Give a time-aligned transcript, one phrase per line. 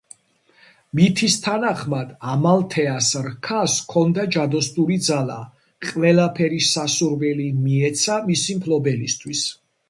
[0.99, 5.37] მითის თანახმად ამალთეას რქას ჰქონდა ჯადოსნური ძალა,
[5.91, 9.47] ყველაფერი სასურველი მიეცა მისი მფლობელისთვის.